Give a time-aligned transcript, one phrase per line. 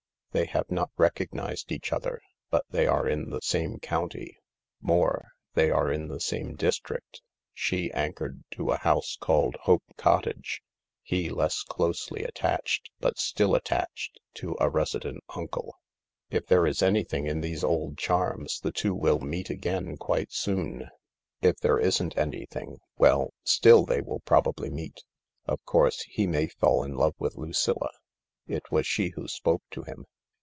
[0.33, 4.37] They have not recognised each other, but they are in the same county;
[4.79, 7.21] more, they are in the same district 1
[7.53, 10.63] she anchored to a house called Hope Cottage,
[11.01, 15.75] he less closeljf attached, but still attached, to a resident uncle.
[16.29, 20.87] If there is anything in these old charms the two will meet agaiu quite soon.
[21.41, 25.03] If there isnt anything— well, still they will probably meet.
[25.45, 27.89] Of course he may fall in love with Lucilla
[28.47, 30.05] —it was she who spoke to him.